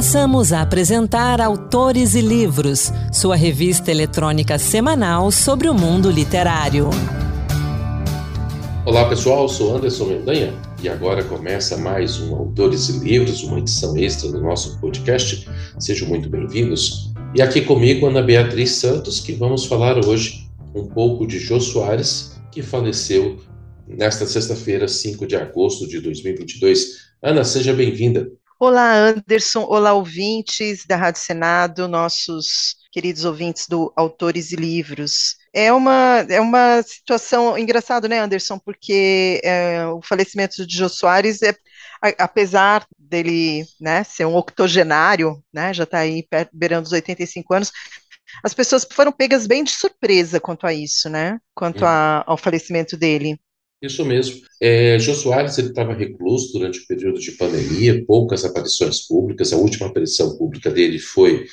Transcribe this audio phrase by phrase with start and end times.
[0.00, 6.88] Passamos a apresentar Autores e Livros, sua revista eletrônica semanal sobre o mundo literário.
[8.86, 13.94] Olá pessoal, sou Anderson Mendanha e agora começa mais um Autores e Livros, uma edição
[13.94, 15.46] extra do nosso podcast.
[15.78, 17.12] Sejam muito bem-vindos.
[17.34, 22.40] E aqui comigo Ana Beatriz Santos, que vamos falar hoje um pouco de Jô Soares,
[22.50, 23.36] que faleceu
[23.86, 27.10] nesta sexta-feira, 5 de agosto de 2022.
[27.22, 28.32] Ana, seja bem-vinda.
[28.62, 29.62] Olá, Anderson.
[29.62, 35.36] Olá, ouvintes da Rádio Senado, nossos queridos ouvintes do Autores e Livros.
[35.50, 38.58] É uma, é uma situação engraçada, né, Anderson?
[38.58, 41.54] Porque é, o falecimento de Jô Soares é
[42.18, 47.72] apesar dele né, ser um octogenário, né, já está aí beirando os 85 anos,
[48.44, 51.40] as pessoas foram pegas bem de surpresa quanto a isso, né?
[51.54, 53.40] Quanto a, ao falecimento dele.
[53.82, 54.42] Isso mesmo.
[54.60, 59.52] É, Jô Soares estava recluso durante o período de pandemia, poucas aparições públicas.
[59.52, 61.46] A última aparição pública dele foi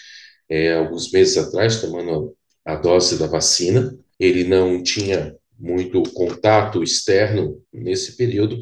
[0.50, 2.36] é, alguns meses atrás, tomando
[2.66, 3.98] a dose da vacina.
[4.20, 8.60] Ele não tinha muito contato externo nesse período.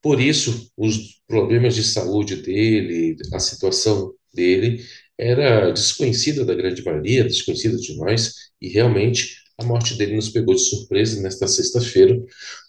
[0.00, 4.84] Por isso, os problemas de saúde dele, a situação dele,
[5.18, 10.54] era desconhecida da grande maioria, desconhecida de nós, e realmente a morte dele nos pegou
[10.54, 12.20] de surpresa nesta sexta-feira.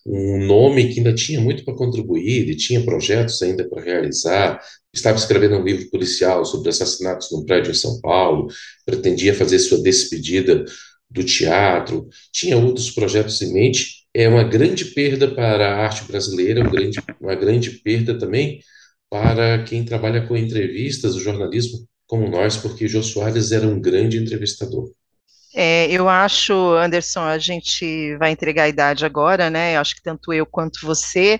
[0.06, 4.62] Um nome que ainda tinha muito para contribuir, ele tinha projetos ainda para realizar,
[4.94, 8.48] estava escrevendo um livro policial sobre assassinatos num prédio em São Paulo,
[8.86, 10.66] pretendia fazer sua despedida
[11.10, 14.04] do teatro, tinha outros projetos em mente.
[14.14, 18.60] É uma grande perda para a arte brasileira, uma grande, uma grande perda também
[19.10, 24.18] para quem trabalha com entrevistas, o jornalismo como nós, porque Jô Soares era um grande
[24.18, 24.92] entrevistador.
[25.56, 29.76] É, eu acho, Anderson, a gente vai entregar a idade agora, né?
[29.76, 31.40] Eu acho que tanto eu quanto você,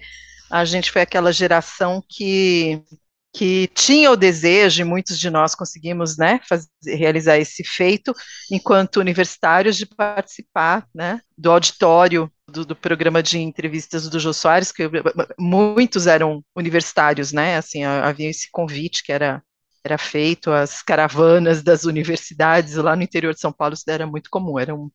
[0.52, 2.84] a gente foi aquela geração que
[3.36, 8.14] que tinha o desejo, e muitos de nós conseguimos né, fazer, realizar esse feito,
[8.52, 14.72] enquanto universitários, de participar né, do auditório do, do, programa de entrevistas do Jô Soares,
[14.72, 14.84] que
[15.40, 17.58] muitos eram universitários, né?
[17.58, 19.42] Assim, havia esse convite que era
[19.84, 24.30] era feito, as caravanas das universidades lá no interior de São Paulo, isso era muito
[24.30, 24.90] comum, era, um,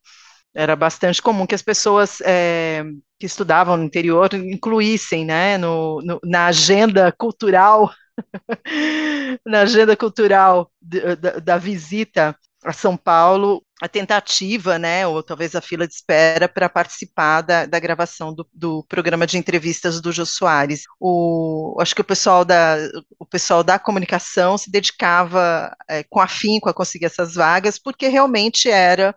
[0.54, 2.84] era bastante comum que as pessoas é,
[3.18, 7.92] que estudavam no interior incluíssem né, no, no na agenda cultural,
[9.46, 15.60] na agenda cultural da, da visita a São Paulo a tentativa, né, ou talvez a
[15.60, 20.26] fila de espera para participar da, da gravação do, do, programa de entrevistas do Jô
[20.26, 20.82] Soares.
[20.98, 22.76] O, acho que o pessoal da,
[23.18, 28.68] o pessoal da comunicação se dedicava é, com afinco a conseguir essas vagas, porque realmente
[28.68, 29.14] era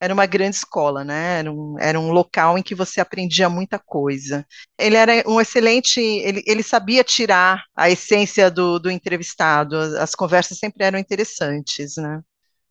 [0.00, 1.38] era uma grande escola, né?
[1.38, 4.44] Era um, era um local em que você aprendia muita coisa.
[4.76, 10.58] Ele era um excelente, ele, ele sabia tirar a essência do, do entrevistado, as conversas
[10.58, 12.20] sempre eram interessantes, né?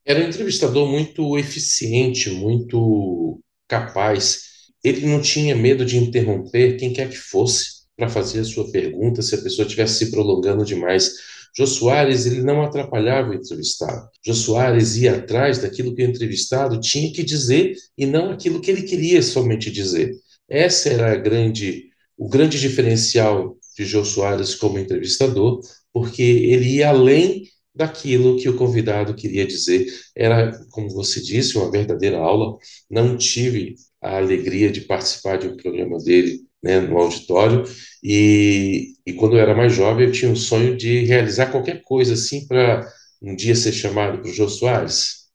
[0.06, 4.42] Era um entrevistador muito eficiente, muito capaz.
[4.84, 9.22] Ele não tinha medo de interromper quem quer que fosse para fazer a sua pergunta
[9.22, 11.12] se a pessoa estivesse se prolongando demais.
[11.56, 14.08] Jô Soares, ele não atrapalhava o entrevistado.
[14.26, 18.72] Jô Soares ia atrás daquilo que o entrevistado tinha que dizer e não aquilo que
[18.72, 20.16] ele queria somente dizer.
[20.50, 25.62] Essa era a grande, o grande diferencial de Jô Soares como entrevistador,
[25.94, 27.44] porque ele ia além
[27.74, 29.86] daquilo que o convidado queria dizer.
[30.16, 32.58] Era, como você disse, uma verdadeira aula.
[32.90, 37.64] Não tive a alegria de participar de um programa dele né, no auditório,
[38.04, 42.14] e, e quando eu era mais jovem eu tinha um sonho de realizar qualquer coisa
[42.14, 42.88] assim para
[43.22, 45.28] um dia ser chamado para o Jô Soares.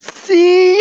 [0.00, 0.78] Sim!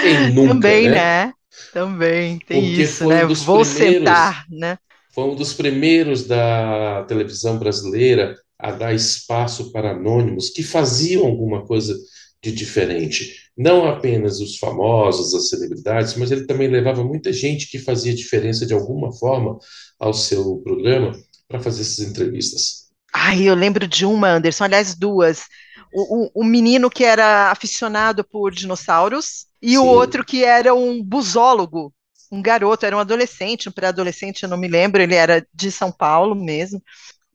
[0.00, 0.94] Quem nunca, Também, né?
[0.94, 1.32] né?
[1.72, 3.26] Também, tem Porque isso, né?
[3.26, 4.78] Um Vou sentar, né?
[5.14, 11.64] Foi um dos primeiros da televisão brasileira a dar espaço para anônimos que faziam alguma
[11.64, 11.96] coisa
[12.42, 13.48] de diferente.
[13.56, 18.64] Não apenas os famosos, as celebridades, mas ele também levava muita gente que fazia diferença
[18.64, 19.58] de alguma forma
[19.98, 21.12] ao seu programa
[21.48, 22.88] para fazer essas entrevistas.
[23.12, 25.46] Ai, eu lembro de uma, Anderson, aliás, duas.
[25.92, 29.78] O, o, o menino que era aficionado por dinossauros e Sim.
[29.78, 31.92] o outro que era um busólogo,
[32.30, 35.90] um garoto, era um adolescente, um pré-adolescente, eu não me lembro, ele era de São
[35.90, 36.82] Paulo mesmo.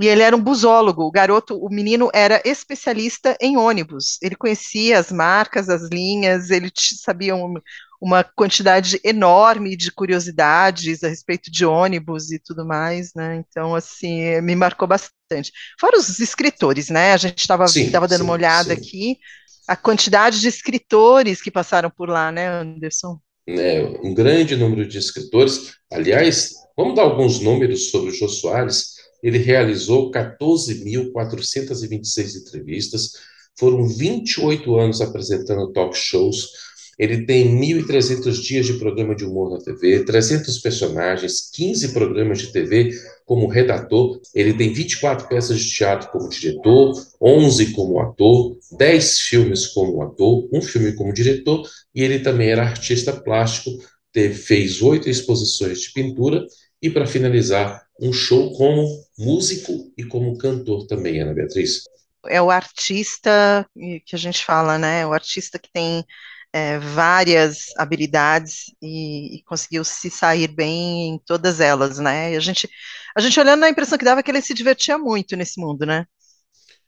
[0.04, 1.04] E ele era um busólogo.
[1.04, 4.18] O garoto, o menino, era especialista em ônibus.
[4.22, 7.54] Ele conhecia as marcas, as linhas, ele sabia um,
[8.02, 13.42] uma quantidade enorme de curiosidades a respeito de ônibus e tudo mais, né?
[13.48, 15.54] Então, assim, me marcou bastante.
[15.80, 17.14] Fora os escritores, né?
[17.14, 18.82] A gente estava dando sim, uma olhada sim.
[18.82, 19.18] aqui,
[19.66, 23.18] a quantidade de escritores que passaram por lá, né, Anderson?
[23.48, 25.76] É, um grande número de escritores.
[25.90, 28.93] Aliás, vamos dar alguns números sobre o Jô Soares
[29.24, 33.12] ele realizou 14.426 entrevistas,
[33.58, 36.50] foram 28 anos apresentando talk shows,
[36.98, 42.52] ele tem 1.300 dias de programa de humor na TV, 300 personagens, 15 programas de
[42.52, 42.92] TV
[43.26, 44.20] como redator.
[44.34, 50.48] Ele tem 24 peças de teatro como diretor, 11 como ator, 10 filmes como ator,
[50.54, 53.72] um filme como diretor, e ele também era artista plástico,
[54.14, 56.46] fez oito exposições de pintura
[56.80, 58.88] e, para finalizar, um show como
[59.18, 61.84] músico e como cantor também, Ana Beatriz.
[62.28, 63.68] É o artista
[64.06, 65.06] que a gente fala, né?
[65.06, 66.06] O artista que tem
[66.54, 72.34] é, várias habilidades e, e, conseguiu se sair bem em todas elas, né?
[72.34, 72.70] E a gente,
[73.16, 75.86] a gente olhando a impressão que dava é que ele se divertia muito nesse mundo,
[75.86, 76.06] né?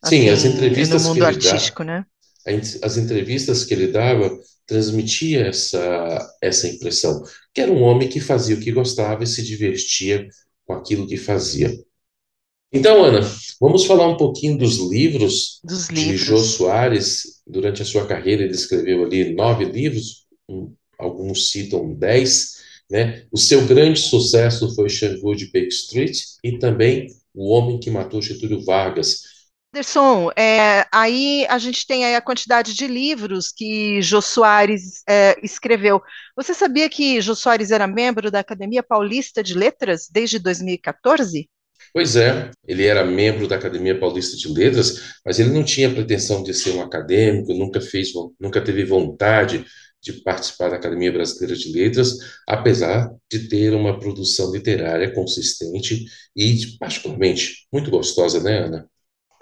[0.03, 2.05] Sim, as assim, entrevistas no mundo que artístico, ele dá, né?
[2.83, 4.31] As entrevistas que ele dava
[4.67, 7.23] transmitia essa essa impressão
[7.53, 10.27] que era um homem que fazia o que gostava e se divertia
[10.65, 11.73] com aquilo que fazia.
[12.71, 13.21] Então, Ana,
[13.59, 16.05] vamos falar um pouquinho dos livros, dos livros.
[16.05, 17.41] de Jô Soares.
[17.47, 20.25] Durante a sua carreira, ele escreveu ali nove livros,
[20.97, 22.55] alguns citam dez.
[22.89, 23.25] Né?
[23.31, 28.21] O seu grande sucesso foi Xangô de Baker Street e também O Homem que Matou
[28.21, 29.34] Getúlio Vargas.
[29.75, 35.35] Anderson, é, aí a gente tem aí a quantidade de livros que Jô Soares é,
[35.43, 36.01] escreveu.
[36.33, 41.49] Você sabia que Jô Soares era membro da Academia Paulista de Letras desde 2014?
[41.93, 46.41] Pois é, ele era membro da Academia Paulista de Letras, mas ele não tinha pretensão
[46.41, 49.65] de ser um acadêmico, nunca fez, nunca teve vontade
[50.01, 52.17] de participar da Academia Brasileira de Letras,
[52.47, 58.89] apesar de ter uma produção literária consistente e, particularmente, muito gostosa, né, Ana?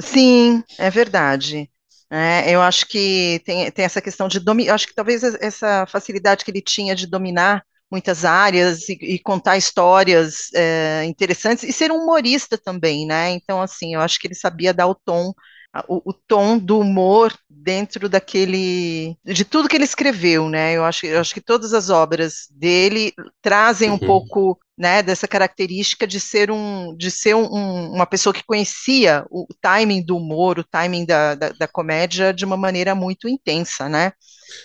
[0.02, 1.70] Sim, é verdade.
[2.10, 6.46] É, eu acho que tem, tem essa questão de dominar, acho que talvez essa facilidade
[6.46, 11.92] que ele tinha de dominar muitas áreas e, e contar histórias é, interessantes e ser
[11.92, 13.32] um humorista também, né?
[13.32, 15.34] Então, assim, eu acho que ele sabia dar o tom,
[15.88, 20.74] o, o, tom do humor dentro daquele, de tudo que ele escreveu, né?
[20.74, 24.00] Eu acho, eu acho que todas as obras dele trazem um uhum.
[24.00, 29.46] pouco né, dessa característica de ser um de ser um, uma pessoa que conhecia o
[29.62, 34.12] timing do humor, o timing da, da, da comédia de uma maneira muito intensa, né?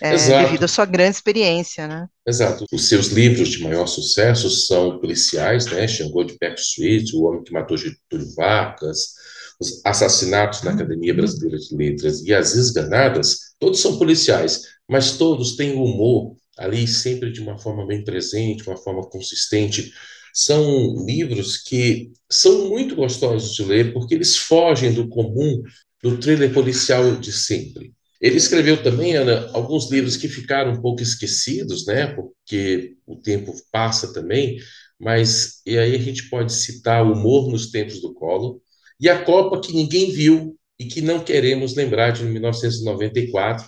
[0.01, 2.07] É, devido à sua grande experiência, né?
[2.27, 2.65] Exato.
[2.71, 5.87] Os seus livros de maior sucesso são policiais, né?
[5.87, 9.13] Xangô de Backstreet, O Homem que Matou Getúlio Vargas,
[9.59, 15.55] Os Assassinatos na Academia Brasileira de Letras e As Esganadas, todos são policiais, mas todos
[15.55, 19.91] têm humor ali sempre de uma forma bem presente, uma forma consistente.
[20.33, 25.63] São livros que são muito gostosos de ler porque eles fogem do comum
[26.03, 27.93] do thriller policial de sempre.
[28.21, 32.07] Ele escreveu também, Ana, alguns livros que ficaram um pouco esquecidos, né?
[32.07, 34.57] Porque o tempo passa também,
[34.99, 38.61] mas e aí a gente pode citar o Humor nos Tempos do Colo
[38.99, 43.65] e a Copa que ninguém viu e que não queremos lembrar de 1994.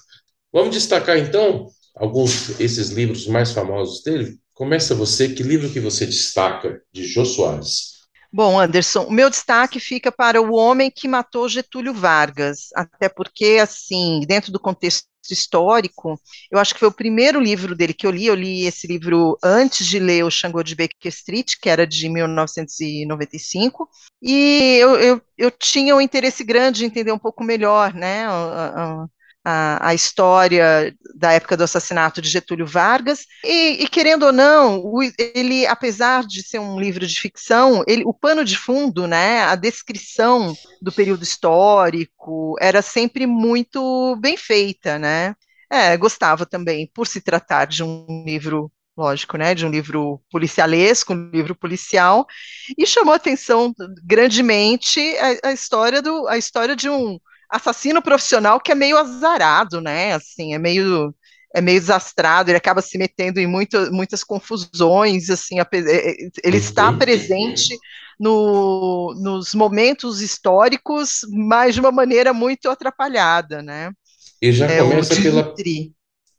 [0.52, 4.38] Vamos destacar então alguns esses livros mais famosos dele.
[4.54, 7.92] Começa você, que livro que você destaca de Jô Soares?
[8.34, 13.58] Bom, Anderson, o meu destaque fica para O Homem que Matou Getúlio Vargas, até porque,
[13.62, 18.12] assim, dentro do contexto histórico, eu acho que foi o primeiro livro dele que eu
[18.12, 21.86] li, eu li esse livro antes de ler o Xangô de Baker Street, que era
[21.86, 23.90] de 1995,
[24.22, 28.32] e eu, eu, eu tinha um interesse grande em entender um pouco melhor, né, a,
[28.76, 29.06] a,
[29.44, 34.80] a, a, história da época do assassinato de Getúlio Vargas, e, e querendo ou não,
[34.80, 39.42] o, ele, apesar de ser um livro de ficção, ele, o pano de fundo, né,
[39.44, 45.36] a descrição do período histórico, era sempre muito bem feita, né,
[45.70, 51.14] é, gostava também, por se tratar de um livro lógico, né, de um livro policialesco,
[51.14, 52.28] um livro policial,
[52.78, 57.18] e chamou atenção grandemente a, a história do, a história de um
[57.52, 60.14] assassino profissional que é meio azarado, né?
[60.14, 61.14] Assim, é meio
[61.54, 66.16] é meio desastrado, ele acaba se metendo em muito, muitas confusões, assim, é, é,
[66.46, 67.78] ele está presente
[68.18, 73.92] no, nos momentos históricos, mas de uma maneira muito atrapalhada, né?
[74.42, 75.54] E já é, começa pela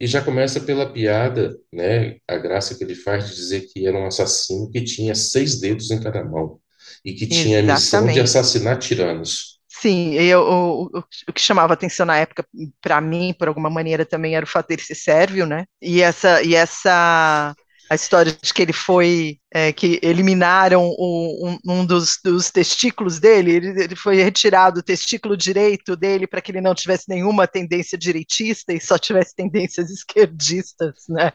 [0.00, 2.16] e já começa pela piada, né?
[2.26, 5.92] A graça que ele faz de dizer que era um assassino que tinha seis dedos
[5.92, 6.58] em cada mão
[7.04, 7.70] e que tinha Exatamente.
[7.70, 9.60] a missão de assassinar tiranos.
[9.82, 10.98] Sim, eu, o,
[11.28, 12.46] o, que chamava atenção na época,
[12.80, 15.64] para mim, por alguma maneira, também era o fato dele ser sérvio, né?
[15.80, 17.52] E essa, e essa
[17.90, 23.18] a história de que ele foi, é, que eliminaram o, um, um dos, dos, testículos
[23.18, 27.48] dele, ele, ele, foi retirado o testículo direito dele para que ele não tivesse nenhuma
[27.48, 31.32] tendência direitista e só tivesse tendências esquerdistas, né?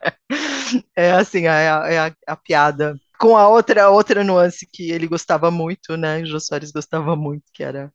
[0.96, 5.08] É assim, é a, é a, a piada com a outra outra nuance que ele
[5.08, 6.22] gostava muito, né?
[6.22, 7.92] O Jô Soares gostava muito, que era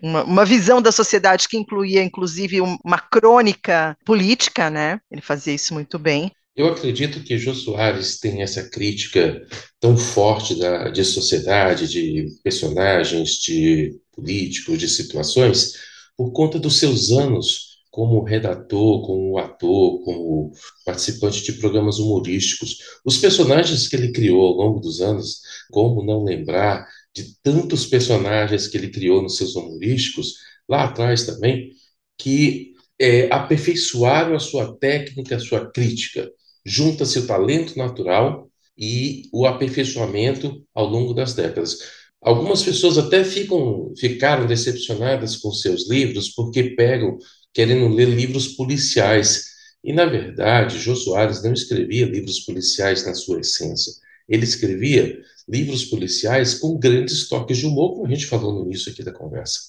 [0.00, 5.00] uma, uma, visão da sociedade que incluía, inclusive, uma crônica política, né?
[5.10, 6.30] Ele fazia isso muito bem.
[6.54, 9.40] Eu acredito que Jô Soares tem essa crítica
[9.80, 15.72] tão forte da, de sociedade, de personagens, de políticos, de situações,
[16.16, 20.52] por conta dos seus anos como redator, como ator, como
[20.84, 22.78] participante de programas humorísticos.
[23.04, 28.66] Os personagens que ele criou ao longo dos anos, como não lembrar de tantos personagens
[28.68, 30.34] que ele criou nos seus humorísticos,
[30.68, 31.70] lá atrás também,
[32.18, 36.30] que é, aperfeiçoaram a sua técnica, a sua crítica
[36.64, 41.78] junta-se o talento natural e o aperfeiçoamento ao longo das décadas.
[42.20, 47.18] Algumas pessoas até ficam, ficaram decepcionadas com seus livros porque pegam
[47.52, 49.44] querendo ler livros policiais.
[49.82, 53.92] E, na verdade, Jô Soares não escrevia livros policiais na sua essência.
[54.28, 58.92] Ele escrevia livros policiais com grandes toques de humor, como a gente falou no início
[58.92, 59.60] aqui da conversa.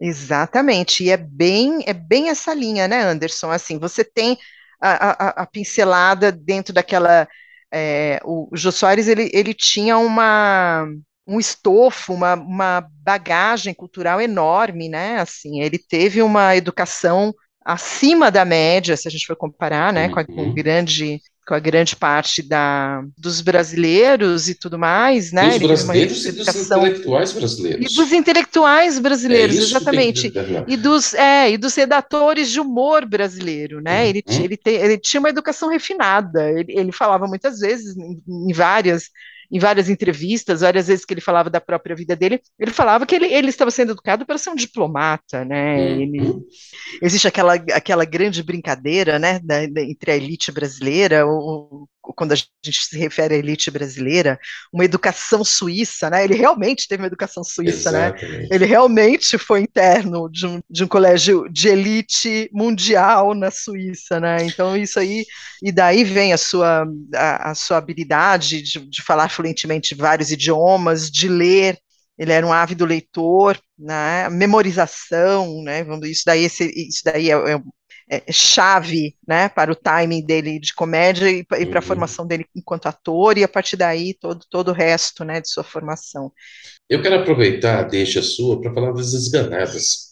[0.00, 3.50] Exatamente, e é bem, é bem essa linha, né, Anderson?
[3.50, 4.38] Assim, você tem
[4.80, 7.28] a, a, a pincelada dentro daquela.
[7.72, 10.86] É, o Jô Soares ele, ele tinha uma,
[11.26, 15.18] um estofo, uma, uma bagagem cultural enorme, né?
[15.20, 17.32] Assim, ele teve uma educação
[17.64, 20.54] acima da média, se a gente for comparar, né, com, a, com uhum.
[20.54, 25.58] grande com a grande parte da, dos brasileiros e tudo mais, né?
[25.58, 27.92] Dos brasileiros e dos intelectuais brasileiros.
[27.92, 30.32] E dos intelectuais brasileiros, é exatamente.
[30.68, 34.02] E dos, é, e dos redatores de humor brasileiro, né?
[34.02, 34.08] Uhum.
[34.10, 38.52] Ele, ele, te, ele tinha uma educação refinada, ele, ele falava muitas vezes, em, em
[38.52, 39.10] várias
[39.50, 43.14] em várias entrevistas, várias vezes que ele falava da própria vida dele, ele falava que
[43.14, 45.76] ele, ele estava sendo educado para ser um diplomata, né?
[45.76, 46.00] Uhum.
[46.00, 46.34] Ele,
[47.02, 52.36] existe aquela, aquela grande brincadeira, né, da, da, entre a elite brasileira, o, quando a
[52.36, 54.38] gente se refere à elite brasileira,
[54.72, 56.24] uma educação suíça, né?
[56.24, 58.08] Ele realmente teve uma educação suíça, né?
[58.08, 58.38] Exatamente.
[58.38, 58.48] né?
[58.50, 64.38] Ele realmente foi interno de um, de um colégio de elite mundial na Suíça, né?
[64.44, 65.24] Então isso aí
[65.62, 71.10] e daí vem a sua a, a sua habilidade de, de falar fluentemente vários idiomas,
[71.10, 71.78] de ler
[72.20, 77.58] ele era um ávido leitor, né, memorização, né, isso daí, esse, isso daí é, é,
[78.10, 81.86] é, chave né, para o timing dele de comédia e, e para a uhum.
[81.86, 85.62] formação dele enquanto ator, e a partir daí todo, todo o resto né, de sua
[85.62, 86.32] formação.
[86.88, 90.10] Eu quero aproveitar a deixa sua para falar das esganadas.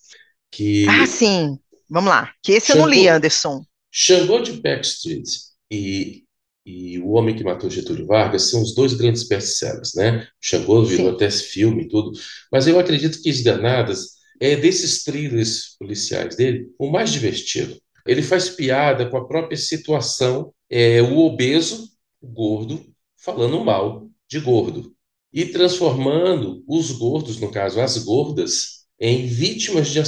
[0.48, 1.58] Que ah, sim,
[1.90, 3.64] vamos lá, que esse Xangô, eu não li, Anderson.
[3.92, 5.28] Xangô de Backstreet
[5.70, 6.22] e,
[6.64, 10.26] e O Homem que Matou Getúlio Vargas são os dois grandes best-sellers, né?
[10.40, 11.14] Xangô virou sim.
[11.16, 12.12] até filme e tudo,
[12.52, 17.76] mas eu acredito que Esganadas é desses thrillers policiais dele o mais divertido
[18.08, 21.90] ele faz piada com a própria situação, é, o obeso,
[22.22, 22.82] o gordo,
[23.16, 24.94] falando mal de gordo
[25.30, 30.00] e transformando os gordos, no caso as gordas, em vítimas de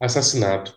[0.00, 0.74] assassinato.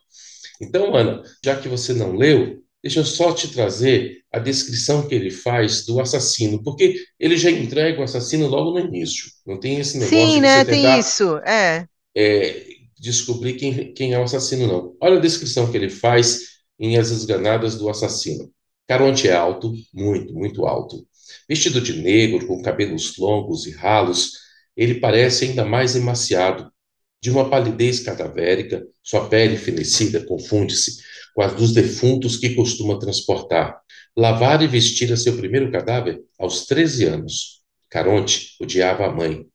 [0.61, 5.15] Então, Ana, já que você não leu, deixa eu só te trazer a descrição que
[5.15, 9.31] ele faz do assassino, porque ele já entrega o assassino logo no início.
[9.47, 10.65] Não tem esse negócio Sim, de né?
[10.65, 11.87] Tem tentar, isso, é.
[12.15, 12.65] é
[12.99, 14.95] descobrir quem, quem é o assassino, não.
[15.01, 16.48] Olha a descrição que ele faz
[16.79, 18.51] em As Esganadas do Assassino.
[18.88, 21.05] Caronte é alto, muito, muito alto.
[21.48, 24.31] Vestido de negro, com cabelos longos e ralos,
[24.75, 26.71] ele parece ainda mais emaciado.
[27.21, 31.01] De uma palidez cadavérica, sua pele fenecida confunde-se
[31.36, 33.79] com a dos defuntos que costuma transportar.
[34.15, 37.62] Lavar e vestir a seu primeiro cadáver aos 13 anos.
[37.89, 39.45] Caronte odiava a mãe.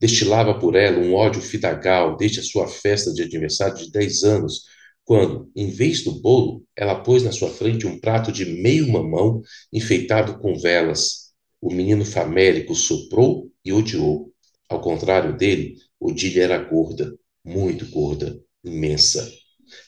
[0.00, 4.64] Destilava por ela um ódio fidagal desde a sua festa de aniversário de 10 anos,
[5.08, 9.40] quando, em vez do bolo, ela pôs na sua frente um prato de meio mamão
[9.72, 11.32] enfeitado com velas.
[11.62, 14.30] O menino famélico soprou e odiou.
[14.68, 17.10] Ao contrário dele, Odília era gorda,
[17.42, 19.26] muito gorda, imensa.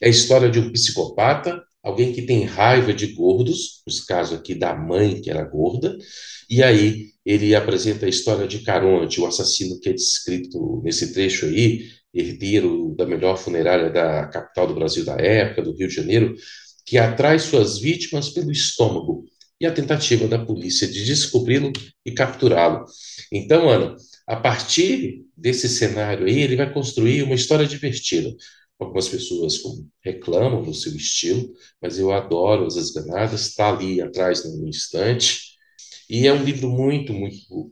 [0.01, 4.55] É a história de um psicopata, alguém que tem raiva de gordos, no caso aqui
[4.55, 5.99] da mãe que era gorda,
[6.49, 11.45] e aí ele apresenta a história de Caronte, o assassino que é descrito nesse trecho
[11.45, 16.35] aí, herdeiro da melhor funerária da capital do Brasil da época, do Rio de Janeiro,
[16.85, 19.25] que atrai suas vítimas pelo estômago
[19.61, 21.73] e a tentativa da polícia de descobri-lo
[22.05, 22.85] e capturá-lo.
[23.31, 23.95] Então, Ana,
[24.27, 28.35] a partir desse cenário aí, ele vai construir uma história divertida.
[28.79, 29.61] Algumas pessoas
[30.03, 31.53] reclamam do seu estilo,
[31.83, 35.51] mas eu adoro As Esganadas, está ali atrás no instante.
[36.09, 37.71] E é um livro muito, muito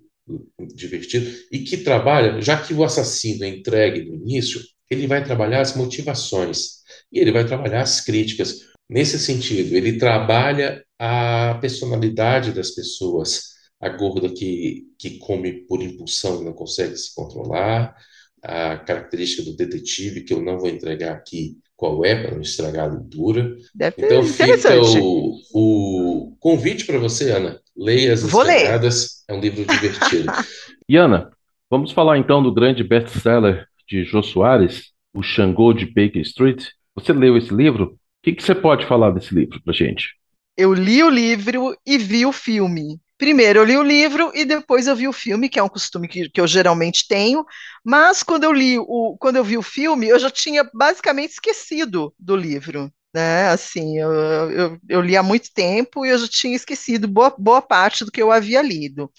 [0.74, 5.60] divertido, e que trabalha, já que o assassino é entregue no início, ele vai trabalhar
[5.60, 6.78] as motivações
[7.12, 8.60] e ele vai trabalhar as críticas.
[8.88, 13.42] Nesse sentido, ele trabalha a personalidade das pessoas,
[13.80, 17.94] a gorda que, que come por impulsão e não consegue se controlar,
[18.42, 22.88] a característica do detetive, que eu não vou entregar aqui qual é, para não estragar
[22.88, 23.56] a leitura.
[23.74, 27.60] Deve então fica o, o convite para você, Ana.
[27.78, 30.32] Leia As Escanadas, é um livro divertido.
[30.88, 31.30] e Ana,
[31.70, 36.66] vamos falar então do grande best-seller de Jô Soares, O Xangô de Baker Street.
[36.96, 37.84] Você leu esse livro?
[37.84, 40.08] O que, que você pode falar desse livro para gente?
[40.56, 43.00] Eu li o livro e vi o filme.
[43.16, 46.08] Primeiro eu li o livro e depois eu vi o filme, que é um costume
[46.08, 47.44] que, que eu geralmente tenho,
[47.84, 52.12] mas quando eu li o, quando eu vi o filme, eu já tinha basicamente esquecido
[52.18, 52.92] do livro.
[53.14, 53.48] Né?
[53.48, 54.10] Assim, eu,
[54.50, 58.12] eu, eu li há muito tempo e eu já tinha esquecido boa, boa parte do
[58.12, 59.10] que eu havia lido.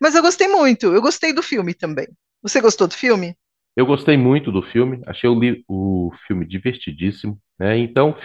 [0.00, 2.08] Mas eu gostei muito, eu gostei do filme também.
[2.42, 3.36] Você gostou do filme?
[3.76, 7.78] Eu gostei muito do filme, achei o, o filme divertidíssimo, né?
[7.78, 8.16] Então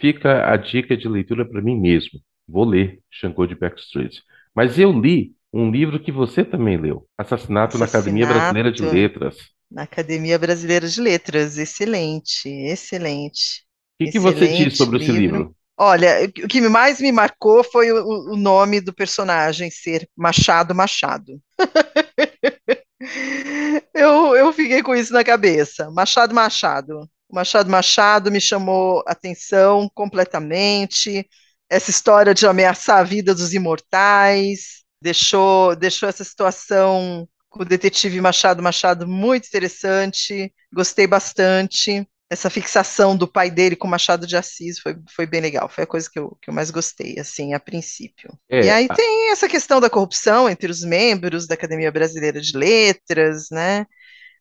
[0.00, 2.20] fica a dica de leitura para mim mesmo.
[2.48, 4.20] Vou ler Xangô de Backstreet.
[4.54, 9.36] Mas eu li um livro que você também leu, Assassinato, na Academia Brasileira de Letras.
[9.70, 13.64] Na Academia Brasileira de Letras, excelente, excelente.
[14.02, 15.12] O que, que você diz sobre livro.
[15.12, 15.56] esse livro?
[15.78, 21.40] Olha, o que mais me marcou foi o, o nome do personagem ser Machado Machado.
[23.94, 25.90] eu, eu fiquei com isso na cabeça.
[25.90, 27.08] Machado Machado.
[27.30, 31.26] Machado Machado me chamou a atenção completamente
[31.72, 38.20] essa história de ameaçar a vida dos imortais, deixou, deixou essa situação com o detetive
[38.20, 42.06] Machado Machado muito interessante, gostei bastante.
[42.32, 45.86] Essa fixação do pai dele com Machado de Assis foi, foi bem legal, foi a
[45.86, 48.32] coisa que eu, que eu mais gostei, assim, a princípio.
[48.50, 48.94] É, e aí a...
[48.94, 53.86] tem essa questão da corrupção entre os membros da Academia Brasileira de Letras, né?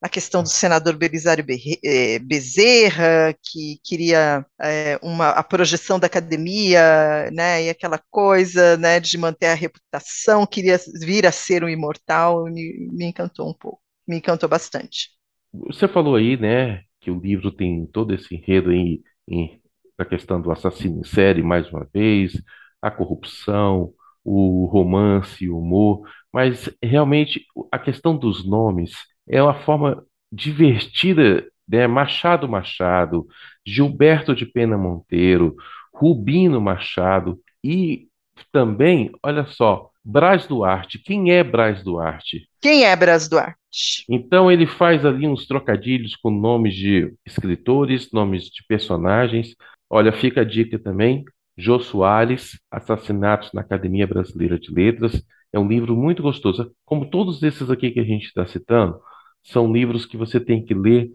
[0.01, 1.45] a questão do senador Belisário
[1.83, 8.99] eh, Bezerra, que queria é, uma, a projeção da academia, né, e aquela coisa né,
[8.99, 13.79] de manter a reputação, queria vir a ser um imortal, me, me encantou um pouco,
[14.07, 15.09] me encantou bastante.
[15.53, 19.61] Você falou aí, né, que o livro tem todo esse enredo em, em
[19.97, 22.33] a questão do assassino em série, mais uma vez,
[22.81, 28.93] a corrupção, o romance, o humor, mas realmente a questão dos nomes
[29.27, 31.87] é uma forma divertida, né?
[31.87, 33.27] Machado Machado,
[33.65, 35.55] Gilberto de Pena Monteiro,
[35.93, 38.07] Rubino Machado e
[38.51, 40.99] também, olha só, Braz Duarte.
[40.99, 42.47] Quem é Braz Duarte?
[42.61, 44.03] Quem é Braz Duarte?
[44.09, 49.55] Então ele faz ali uns trocadilhos com nomes de escritores, nomes de personagens.
[49.89, 51.23] Olha, fica a dica também.
[51.57, 55.21] Jô Soares, Assassinatos na Academia Brasileira de Letras.
[55.53, 56.73] É um livro muito gostoso.
[56.85, 58.99] Como todos esses aqui que a gente está citando,
[59.43, 61.09] são livros que você tem que ler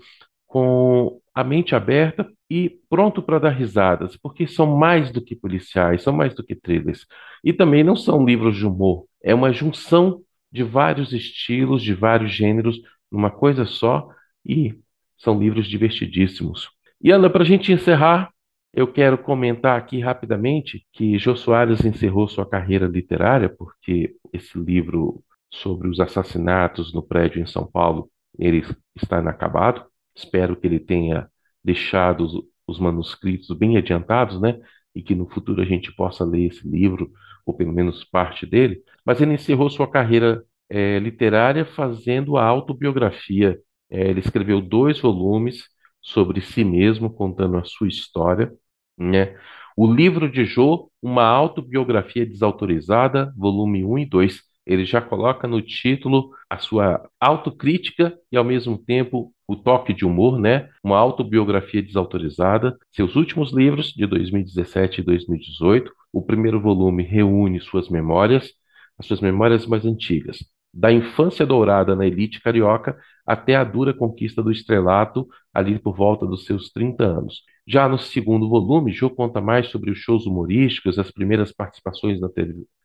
[0.47, 6.03] com a mente aberta e pronto para dar risadas, porque são mais do que policiais,
[6.03, 7.07] são mais do que thrillers.
[7.43, 12.33] E também não são livros de humor, é uma junção de vários estilos, de vários
[12.33, 12.81] gêneros,
[13.11, 14.09] numa coisa só,
[14.45, 14.79] e
[15.19, 16.71] são livros divertidíssimos.
[17.03, 18.31] E Ana, para a gente encerrar,
[18.73, 25.23] eu quero comentar aqui rapidamente que Jô Soares encerrou sua carreira literária, porque esse livro
[25.51, 28.63] sobre os assassinatos no prédio em São Paulo ele
[28.95, 29.85] está inacabado.
[30.15, 31.29] Espero que ele tenha
[31.67, 32.33] deixado os,
[32.67, 34.59] os manuscritos bem adiantados, né?
[34.95, 37.11] E que no futuro a gente possa ler esse livro,
[37.45, 38.83] ou pelo menos parte dele.
[39.05, 43.59] Mas ele encerrou sua carreira é, literária fazendo a autobiografia.
[43.91, 45.65] É, ele escreveu dois volumes
[46.01, 48.53] sobre si mesmo, contando a sua história.
[48.97, 49.37] Né?
[49.77, 55.61] O livro de Jô, uma autobiografia desautorizada, volume 1 e 2, ele já coloca no
[55.63, 60.69] título a sua autocrítica e, ao mesmo tempo, o toque de humor, né?
[60.83, 62.77] Uma autobiografia desautorizada.
[62.93, 65.93] Seus últimos livros, de 2017 e 2018.
[66.13, 68.53] O primeiro volume reúne suas memórias,
[68.99, 70.39] as suas memórias mais antigas,
[70.73, 76.27] da infância dourada na elite carioca até a dura conquista do estrelato, ali por volta
[76.27, 77.43] dos seus 30 anos.
[77.67, 82.29] Já no segundo volume, Jô conta mais sobre os shows humorísticos, as primeiras participações na,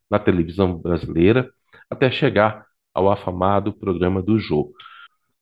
[0.10, 1.52] na televisão brasileira,
[1.90, 4.72] até chegar ao afamado programa do Jô.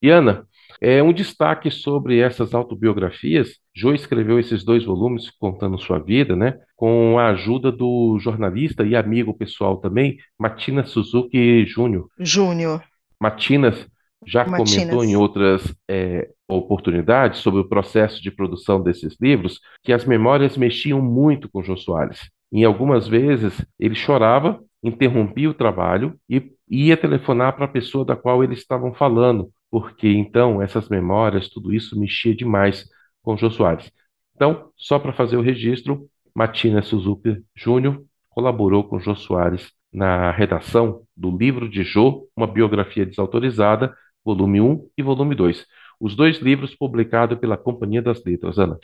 [0.01, 0.47] E Ana,
[0.81, 3.57] é um destaque sobre essas autobiografias.
[3.75, 8.95] Jô escreveu esses dois volumes contando sua vida, né, com a ajuda do jornalista e
[8.95, 12.07] amigo pessoal também, Matina Suzuki Júnior.
[12.19, 12.83] Júnior.
[13.19, 13.87] Matinas
[14.25, 14.71] já Matinas.
[14.71, 20.57] comentou em outras é, oportunidades sobre o processo de produção desses livros que as memórias
[20.57, 22.29] mexiam muito com Jô Soares.
[22.51, 28.15] Em algumas vezes ele chorava interrompia o trabalho e ia telefonar para a pessoa da
[28.15, 32.85] qual eles estavam falando, porque então essas memórias, tudo isso mexia demais
[33.21, 33.91] com Jô Soares.
[34.35, 41.03] Então, só para fazer o registro, Matina Suzuki Júnior colaborou com Jô Soares na redação
[41.15, 45.65] do livro de Jô, uma biografia desautorizada, volume 1 e volume 2.
[45.99, 48.77] Os dois livros publicados pela Companhia das Letras, Ana.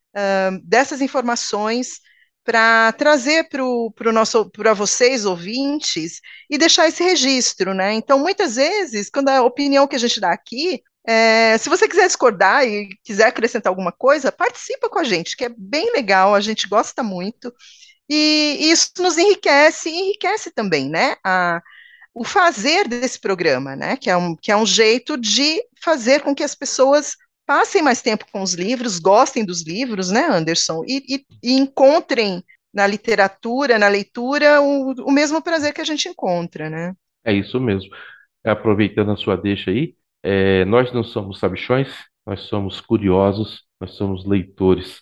[0.64, 2.00] dessas informações
[2.44, 7.92] para trazer para o nosso para vocês ouvintes e deixar esse registro, né?
[7.92, 12.06] Então, muitas vezes, quando a opinião que a gente dá aqui, é, se você quiser
[12.06, 16.40] discordar e quiser acrescentar alguma coisa, participa com a gente, que é bem legal, a
[16.40, 17.52] gente gosta muito,
[18.08, 21.16] e, e isso nos enriquece e enriquece também, né?
[21.24, 21.60] A,
[22.14, 23.96] o fazer desse programa, né?
[23.96, 27.16] Que é, um, que é um jeito de fazer com que as pessoas
[27.48, 32.44] passem mais tempo com os livros, gostem dos livros, né, Anderson, e, e, e encontrem
[32.74, 36.92] na literatura, na leitura, o, o, mesmo prazer que a gente encontra, né?
[37.24, 37.88] É isso mesmo.
[38.44, 41.88] Aproveitando a sua deixa aí, é, nós não somos sabichões,
[42.26, 45.00] nós somos curiosos, nós somos leitores.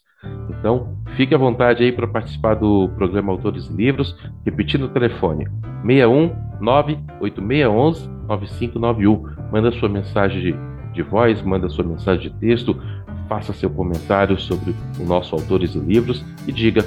[0.48, 5.46] Então, fique à vontade aí para participar do programa Autores e Livros, repetindo o telefone
[5.84, 9.50] 61 98611 9591.
[9.50, 10.54] Manda sua mensagem
[10.96, 12.80] de voz, manda sua mensagem de texto,
[13.28, 16.84] faça seu comentário sobre o nosso Autores e Livros e diga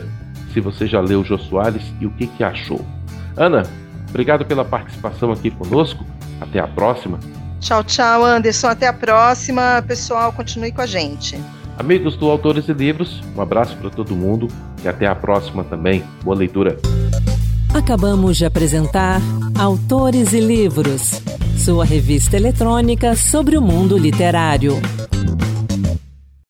[0.53, 2.85] se você já leu Jô Soares e o que, que achou.
[3.37, 3.63] Ana,
[4.09, 6.03] obrigado pela participação aqui conosco.
[6.41, 7.19] Até a próxima.
[7.59, 8.67] Tchau, tchau, Anderson.
[8.67, 9.83] Até a próxima.
[9.85, 11.37] Pessoal, continue com a gente.
[11.77, 14.47] Amigos do Autores e Livros, um abraço para todo mundo
[14.83, 16.03] e até a próxima também.
[16.23, 16.77] Boa leitura.
[17.73, 19.21] Acabamos de apresentar
[19.57, 21.21] Autores e Livros,
[21.59, 24.79] sua revista eletrônica sobre o mundo literário.